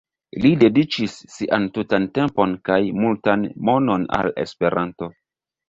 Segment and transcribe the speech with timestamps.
[0.45, 5.15] Li dediĉis sian tutan tempon kaj multan monon al Esperanto.